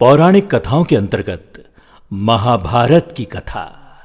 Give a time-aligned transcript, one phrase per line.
[0.00, 1.64] पौराणिक कथाओं के अंतर्गत
[2.12, 3.64] महाभारत की कथा,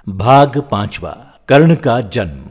[0.09, 1.09] भाग पांचवा,
[1.47, 2.41] कर्ण का जन्म।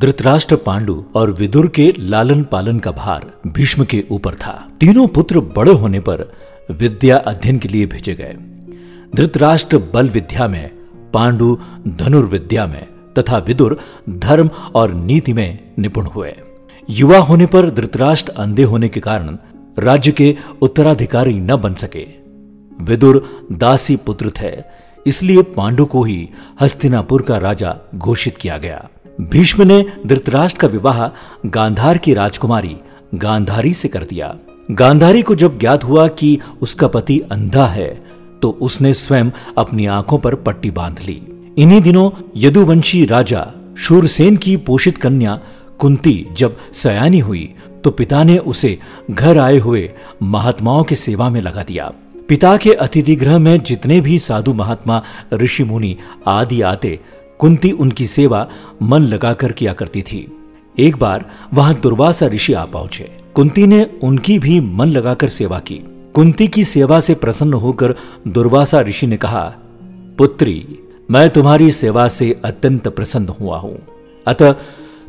[0.00, 5.40] धृतराष्ट्र पांडु और विदुर के लालन पालन का भार भीष्म के ऊपर था। तीनों पुत्र
[5.40, 6.32] बड़े होने पर
[6.70, 8.32] विद्या अध्ययन के लिए भेजे गए।
[9.16, 10.70] धृतराष्ट्र बल विद्या में,
[11.14, 11.58] पांडु
[11.88, 12.86] धनुर्विद्या में
[13.18, 16.36] तथा विदुर धर्म और नीति में निपुण हुए।
[16.88, 19.36] युवा होने पर धृतराष्ट्र अंधे होने के कारण
[19.78, 22.06] राज्य के उत्तराधिकारी न बन सके।
[22.80, 24.52] विदुर दासी पुत्र थे,
[25.06, 26.28] इसलिए पांडु को ही
[26.60, 28.88] हस्तिनापुर का राजा घोषित किया गया।
[29.20, 31.06] भीष्म ने धृतराष्ट्र का विवाह
[31.46, 32.76] गांधार की राजकुमारी
[33.14, 34.34] गांधारी से कर दिया।
[34.70, 37.88] गांधारी को जब ज्ञात हुआ कि उसका पति अंधा है
[38.42, 41.20] तो उसने स्वयं अपनी आँखों पर पट्टी बाँध ली।
[41.58, 43.46] इन्हीं दिनों यदुवंशी राजा
[43.78, 45.38] शूरसेन की पोषित कन्या
[45.82, 47.54] कुंती जब सयानी हुई
[47.84, 48.78] तो पिता ने उसे
[49.10, 49.90] घर आए हुए
[50.22, 51.90] महात्माओं की सेवा में लगा दिया।
[52.28, 55.02] पिता के अतिथि गृह में जितने भी साधु महात्मा,
[55.34, 57.00] ऋषि मुनि आदि आते,
[57.38, 58.46] कुंती उनकी सेवा
[58.82, 60.26] मन लगाकर किया करती थी।
[60.78, 65.80] एक बार वहाँ दुर्वासा ऋषि आ पहुँचे। कुंती ने उनकी भी मन लगाकर सेवा की।
[66.14, 67.94] कुंती की सेवा से प्रसन्न होकर
[68.28, 69.42] दुर्वासा ऋषि ने कहा,
[70.18, 70.78] पुत्री,
[71.10, 73.78] मैं तुम्हारी सेवा से अत्यंत प्रसन्न हुआ हूँ।
[74.26, 74.54] अतः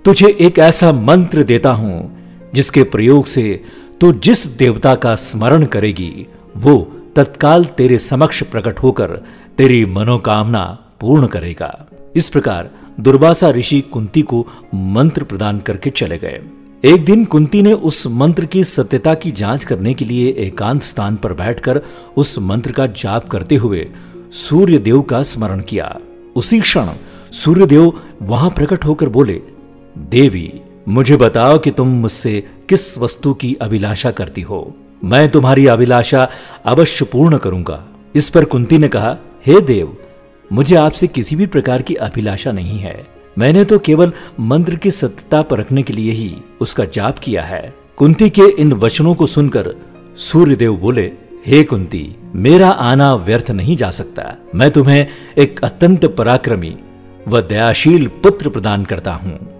[0.05, 2.19] तुझे एक ऐसा मंत्र देता हूँ,
[2.53, 3.63] जिसके प्रयोग से
[4.01, 9.11] तू जिस देवता का स्मरण करेगी, वो तत्काल तेरे समक्ष प्रकट होकर
[9.57, 10.63] तेरी मनोकामना
[10.99, 16.41] पूर्ण करेगा। इस प्रकार दुर्वासा ऋषि कुंती को मंत्र प्रदान करके चले गए।
[16.83, 21.15] एक दिन कुंती ने उस मंत्र की सत्यता की जाँच करने के लिए एकांत स्थान
[21.15, 21.81] पर बैठकर
[22.17, 23.87] उस मंत्र का जाप करते हुए
[24.31, 25.95] सूर्य देव का स्मरण किया।
[26.35, 26.89] उसी क्षण
[27.31, 29.41] सूर्य देव वहाँ प्रकट होकर बोले
[29.97, 34.75] देवी, मुझे बताओ कि तुम मुझसे किस वस्तु की अभिलाषा करती हो?
[35.03, 36.29] मैं तुम्हारी अभिलाषा
[36.65, 37.83] अवश्य पूर्ण करूँगा।
[38.15, 39.97] इस पर कुंती ने कहा, हे hey देव,
[40.53, 45.41] मुझे आपसे किसी भी प्रकार की अभिलाषा नहीं है। मैंने तो केवल मंत्र की सत्यता
[45.41, 49.75] परखने के लिए ही उसका जाप किया है। कुंती के इन वचनों को सुनकर
[50.17, 51.11] सूर्यदेव बोले,
[51.47, 56.75] हे hey कुंती, मेरा आना व्यर्थ नहीं जा सकता। मैं तुम्हें एक अत्यंत पराक्रमी
[57.27, 59.52] व दयाशील पुत्र प्रदान करता हूँ।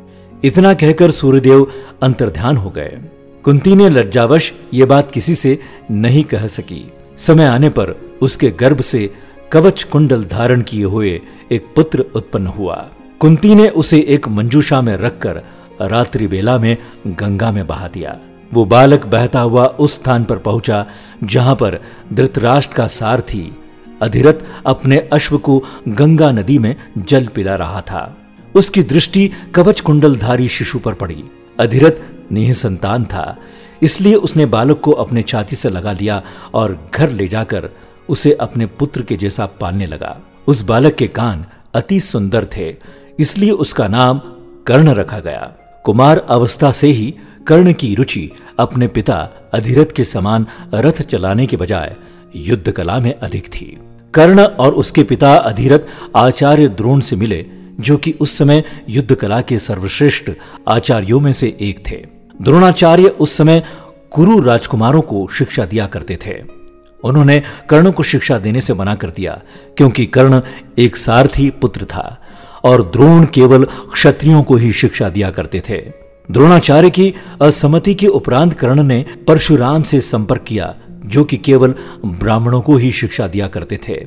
[0.44, 1.72] इतना कहकर सूर्यदेव
[2.04, 3.00] अंतर्ध्यान हो गए।
[3.44, 5.60] कुंती ने लज्जावश ये बात किसी से
[5.92, 9.14] नहीं कह सकी। समय आने पर उसके गर्भ से
[9.52, 11.22] कवच कुंडल धारण किए हुए
[11.52, 12.76] एक पुत्र उत्पन्न हुआ।
[13.20, 15.42] कुंती ने उसे एक मंजूषा में रखकर
[15.82, 16.78] रात्रि बेला में
[17.08, 18.18] गंगा में बहा दिया।
[18.54, 20.86] वो बालक बहता हुआ उस स्थान पर पहुँचा,
[21.24, 21.80] जहाँ पर
[22.14, 23.56] धृतराष्ट्र का सारथी
[24.02, 24.34] अधिरथ
[24.66, 28.23] अपने अश्व को गंगा नदी में जल पिला रहा था।
[28.56, 31.24] उसकी दृष्टि कवच कुंडलधारी शिशु पर पड़ी।
[31.60, 33.38] अधिरथ निसंतान था,
[33.82, 36.22] इसलिए उसने बालक को अपने छाती से लगा लिया
[36.54, 37.70] और घर ले जाकर
[38.10, 40.16] उसे अपने पुत्र के जैसा पालने लगा।
[40.48, 42.76] उस बालक के कान अति सुंदर थे,
[43.20, 44.22] इसलिए उसका नाम
[44.68, 45.54] कर्ण रखा गया।
[45.86, 47.14] कुमार अवस्था से ही
[47.48, 49.18] कर्ण की रुचि अपने पिता
[49.54, 51.96] अधिरथ के समान रथ चलाने के बजाय
[52.36, 53.78] युद्ध कला में अधिक थी।
[54.14, 57.46] कर्ण और उसके पिता अधिरथ आचार्य द्रोण से मिले
[57.80, 60.32] जो कि उस समय युद्ध कला के सर्वश्रेष्ठ
[60.70, 62.06] आचार्यों में से एक थे।
[62.42, 63.64] द्रोणाचार्य उस समय
[64.12, 66.64] कुरु राजकुमारों को शिक्षा दिया करते थे।
[67.04, 69.42] उन्होंने कर्ण को शिक्षा देने से मना कर दिया,
[69.78, 70.42] क्योंकि कर्ण
[70.78, 72.22] एक सारथी पुत्र था,
[72.64, 78.54] और द्रोण केवल क्षत्रियों को ही शिक्षा दिया करते थे। द्रोणाचार्य की असम्मति के उपरांत
[78.54, 83.80] कर्ण ने परशुराम से संपर्क किया, जो कि केवल ब्राह्मणों को ही शिक्षा दिया करते
[83.88, 84.06] थे।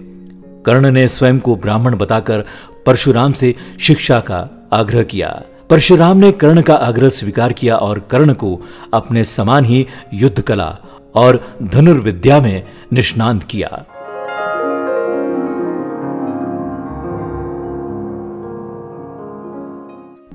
[0.67, 2.45] कर्ण ने स्वयं को ब्राह्मण बताकर
[2.87, 8.33] परशुराम से शिक्षा का आग्रह किया। परशुराम ने कर्ण का आग्रह स्वीकार किया और कर्ण
[8.33, 8.61] को
[8.95, 10.77] अपने समान ही युद्ध कला
[11.15, 13.85] और धनुर्विद्या में निष्णांत किया।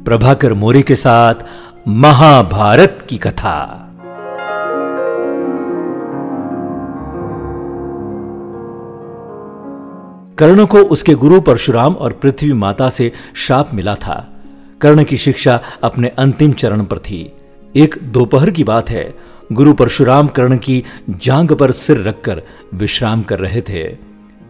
[0.05, 1.35] प्रभाकर मोरे के साथ
[1.87, 3.87] महाभारत की कथा।
[10.41, 14.33] कर्ण को उसके गुरु परशुराम और पृथ्वी माता से शाप मिला था।
[14.81, 17.31] कर्ण की शिक्षा अपने अंतिम चरण पर थी।
[17.75, 19.13] एक दोपहर की बात है।
[19.51, 22.41] गुरु परशुराम कर्ण की जांग पर सिर रखकर
[22.73, 23.83] विश्राम कर रहे थे।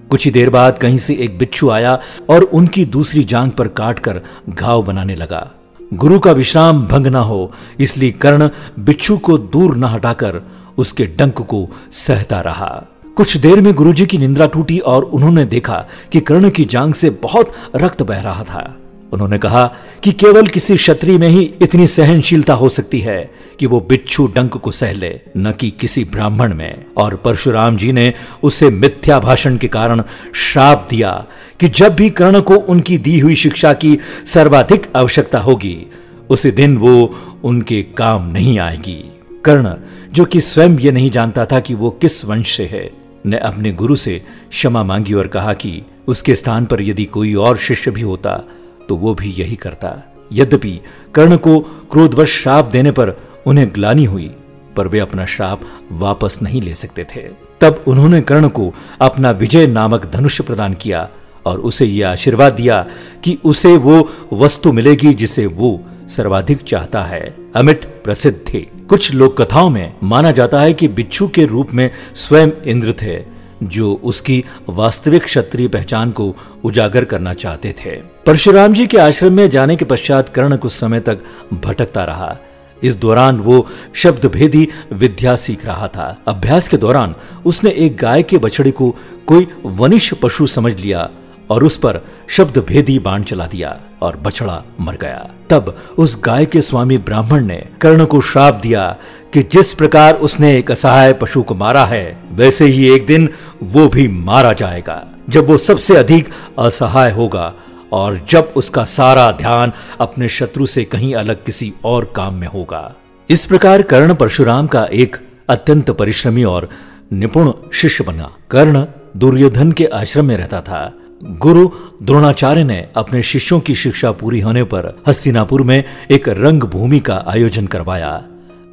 [0.10, 2.00] कुछ ही देर बाद कहीं से एक बिच्छू आया
[2.30, 5.52] और उनकी दूसरी जांग पर काटकर घाव बनाने लगा।
[5.94, 8.50] गुरु का विश्राम भंग न हो, इसलिए कर्ण
[8.80, 10.42] बिच्छू को दूर न हटाकर
[10.78, 15.88] उसके डंक को सहता रहा। कुछ देर में गुरुजी की निंद्रा टूटी और उन्होंने देखा
[16.12, 18.78] कि कर्ण की जांग से बहुत रक्त बह रहा था।
[19.12, 23.80] उन्होंने कहा कि केवल किसी क्षत्रिय में ही इतनी सहनशीलता हो सकती है कि वो
[23.80, 28.14] बिच्छू डंक को सह ले, न कि किसी ब्राह्मण में। और परशुराम जी ने
[28.44, 30.04] उसे मिथ्या भाषण के कारण
[30.36, 31.26] श्राप दिया
[31.60, 35.88] कि जब भी कर्ण को उनकी दी हुई शिक्षा की सर्वाधिक आवश्यकता होगी,
[36.30, 39.12] उसी दिन वो उनके काम नहीं आएगी।
[39.46, 39.74] कर्ण,
[40.14, 43.72] जो कि स्वयं ये नहीं जानता था कि वो किस वंश से है ने अपने
[43.72, 48.02] गुरु से क्षमा मांगी और कहा कि उसके स्थान पर यदि कोई और शिष्य भी
[48.02, 48.44] होता
[48.90, 50.80] तो वो भी यही करता। यद्यपि
[51.16, 51.60] कर्ण को
[51.92, 53.14] क्रोधवश श्राप देने पर
[53.48, 54.32] उन्हें ग्लानी हुई,
[54.76, 57.22] पर वे अपना श्राप वापस नहीं ले सकते थे।
[57.62, 61.10] तब उन्होंने कर्ण को अपना विजय नामक धनुष प्रदान किया
[61.46, 62.86] और उसे यह आशीर्वाद दिया
[63.24, 69.42] कि उसे वो वस्तु मिलेगी जिसे वो सर्वाधिक चाहता है। अमिट प्रसिद्ध थे। कुछ लोक
[69.42, 73.24] कथाओं में माना जाता है कि बिच्छू के रूप में स्वयं इंद्र थे,
[73.64, 77.92] जो उसकी वास्तविक क्षत्रिय पहचान को उजागर करना चाहते थे।
[78.26, 81.20] परशुराम जी के आश्रम में जाने के पश्चात कर्ण कुछ समय तक
[81.54, 82.38] भटकता रहा।
[82.84, 87.16] इस दौरान वो शब्द भेदी विद्या सीख रहा था। अभ्यास के दौरान
[87.46, 88.96] उसने एक गाय के बछड़े को
[89.28, 91.10] कोई वनिष्ठ पशु समझ लिया
[91.50, 96.46] और उस पर शब्द भेदी बाण चला दिया। और बछड़ा मर गया। तब उस गाय
[96.46, 98.96] के स्वामी ब्राह्मण ने कर्ण को श्राप दिया
[99.34, 103.30] कि जिस प्रकार उसने एक असहाय पशु को मारा है, वैसे ही एक दिन
[103.64, 107.54] वो भी मारा जाएगा, जब वो सबसे अधिक असहाय होगा
[107.92, 112.94] और जब उसका सारा ध्यान अपने शत्रु से कहीं अलग किसी और काम में होगा।
[113.30, 115.18] इस प्रकार कर्ण परशुराम का एक
[115.50, 116.70] अत्यंत परिश्रमी और
[117.14, 118.86] निपुण शिष्य बना। कर्ण
[119.18, 120.92] दुर्योधन के आश्रम में रहता था।
[121.24, 121.70] गुरु
[122.04, 127.24] द्रोणाचार्य ने अपने शिष्यों की शिक्षा पूरी होने पर हस्तिनापुर में एक रंग भूमि का
[127.28, 128.24] आयोजन करवाया।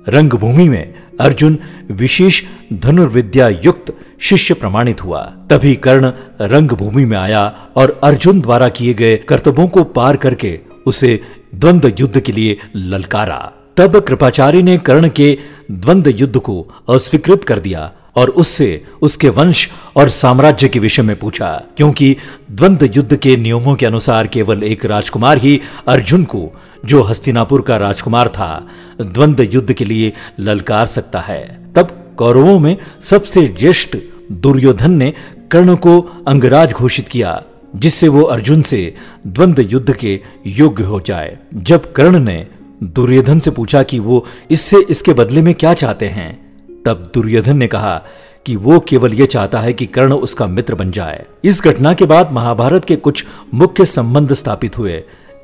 [0.09, 1.59] रंग भूमि में अर्जुन
[1.91, 2.43] विशेष
[2.73, 8.95] धनुर्विद्या युक्त शिष्य प्रमाणित हुआ। तभी कर्ण रंग भूमि में आया और अर्जुन द्वारा किए
[8.95, 11.21] गए कर्तव्यों को पार करके उसे
[11.55, 15.39] द्वंद्व युद्ध के लिए ललकारा। तब कृपाचार्य ने कर्ण के
[15.71, 21.19] द्वंद्व युद्ध को अस्वीकृत कर दिया और उससे उसके वंश और साम्राज्य के विषय में
[21.19, 22.17] पूछा, क्योंकि
[22.51, 26.51] द्वंद्व युद्ध के नियमों के अनुसार केवल एक राजकुमार ही अर्जुन को,
[26.87, 28.67] जो हस्तिनापुर का राजकुमार था
[29.01, 31.43] द्वंद्व युद्ध के लिए ललकार सकता है।
[31.77, 33.97] तब कौरवों में सबसे ज्येष्ठ
[34.33, 35.13] दुर्योधन ने
[35.51, 37.43] कर्ण को अंगराज घोषित किया,
[37.77, 38.95] जिससे वो अर्जुन से
[39.27, 42.47] द्वंद्व युद्ध के योग्य हो जाए। जब कर्ण ने
[42.83, 46.48] दुर्योधन से पूछा कि वो इससे इसके बदले में क्या चाहते हैं
[46.85, 48.03] तब दुर्योधन ने कहा
[48.47, 52.05] कि वो केवल ये चाहता है कि कर्ण उसका मित्र बन जाए। इस घटना के
[52.05, 55.03] बाद महाभारत के कुछ मुख्य संबंध स्थापित हुए,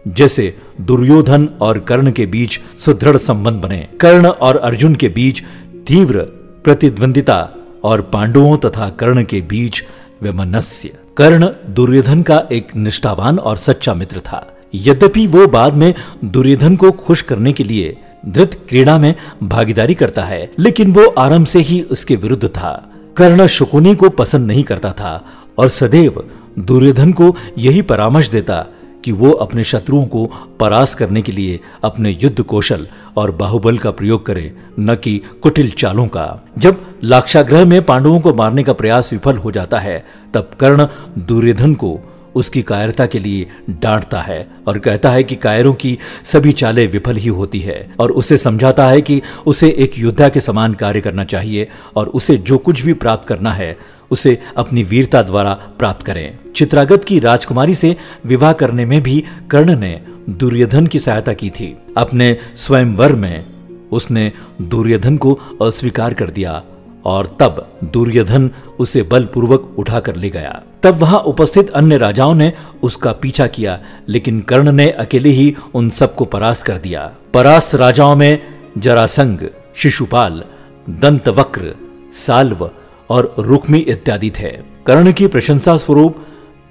[0.09, 5.43] जैसे दुर्योधन और कर्ण के बीच सुदृढ़ संबंध बने। कर्ण और अर्जुन के बीच
[5.87, 6.23] तीव्र
[6.65, 7.49] प्रतिद्वंदिता
[7.85, 9.83] और पांडवों तथा कर्ण के बीच
[10.23, 15.93] वैमनस्य। कर्ण दुर्योधन का एक निष्ठावान और सच्चा मित्र था। यद्यपि वो बाद में
[16.25, 17.97] दुर्योधन को खुश करने के लिए
[18.29, 23.47] धृत क्रीड़ा में भागीदारी करता है, लेकिन वो आरंभ से ही उसके विरुद्ध था। कर्ण
[23.47, 25.25] शुकुनी को पसंद नहीं करता था
[25.59, 26.25] और सदैव
[26.59, 28.67] दुर्योधन को यही परामर्श देता
[29.05, 30.25] कि वो अपने शत्रुओं को
[30.61, 32.87] परास करने के लिए अपने युद्ध कौशल
[33.17, 38.35] और बाहुबल का प्रयोग करे, न कि कुटिल चालों का। जब लाक्षाग्रह में पांडवों को
[38.35, 40.05] मारने का प्रयास विफल हो जाता है,
[40.35, 40.87] तब कर्ण
[41.19, 41.99] दुर्योधन को
[42.35, 47.17] उसकी कायरता के लिए डांटता है और कहता है कि कायरों की सभी चालें विफल
[47.17, 51.25] ही होती है और उसे समझाता है कि उसे एक योद्धा के समान कार्य करना
[51.25, 53.77] चाहिए और उसे जो कुछ भी प्राप्त करना है,
[54.11, 59.79] उसे अपनी वीरता द्वारा प्राप्त करें। चित्रागत की राजकुमारी से विवाह करने में भी कर्ण
[59.79, 63.45] ने दुर्योधन की सहायता की थी। अपने स्वयंवर में
[63.93, 64.33] उसने
[64.63, 65.33] दुर्योधन को
[65.63, 66.63] अस्वीकार कर दिया
[67.05, 73.13] और तब दुर्योधन उसे बलपूर्वक उठाकर ले गया। तब वहाँ उपस्थित अन्य राजाओं ने उसका
[73.13, 78.43] पीछा किया, लेकिन कर्ण ने अकेले ही उन सबको परास्त कर दिया। परास्त राजाओं में
[78.79, 79.39] जरासंग
[79.77, 80.45] शिशुपाल,
[80.91, 81.75] दंतवक्र,
[82.13, 82.71] साल्व
[83.11, 84.51] और रुक्मी इत्यादि थे।
[84.87, 86.17] कर्ण की प्रशंसा स्वरूप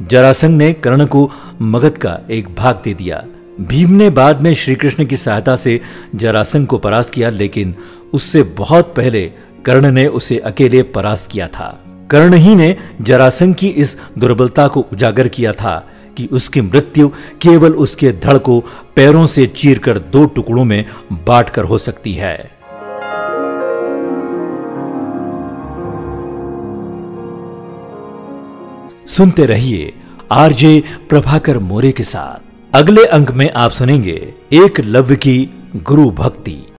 [0.01, 1.29] जरासंग ने कर्ण को
[1.61, 3.23] मगध का एक भाग दे दिया।
[3.61, 5.79] भीम ने बाद में श्री कृष्ण की सहायता से
[6.15, 7.75] जरासंग को परास्त किया, लेकिन
[8.13, 9.31] उससे बहुत पहले
[9.65, 14.79] कर्ण ने उसे अकेले परास्त किया था। कर्ण ही ने जरासंघ की इस दुर्बलता को
[14.93, 15.75] उजागर किया था
[16.17, 17.08] कि उसकी मृत्यु
[17.41, 18.60] केवल उसके धड़ को
[18.96, 22.51] पैरों से चीरकर दो टुकड़ों में बांटकर हो सकती है।
[29.08, 29.93] सुनते रहिए
[30.32, 36.72] आरजे प्रभाकर मोरे के साथ। अगले अंक में आप सुनेंगे एक लव्य की गुरु भक्ति।